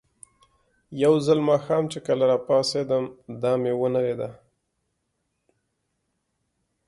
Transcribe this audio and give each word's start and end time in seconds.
یو 1.03 1.13
ځل 1.25 1.39
ماښام 1.49 1.83
چې 1.91 1.99
کله 2.07 2.23
راپاڅېدم، 2.31 3.05
دا 3.41 3.51
مې 3.61 3.73
ونه 3.79 3.99
لیدله. 4.05 4.31